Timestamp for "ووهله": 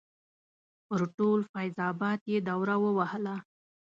2.83-3.35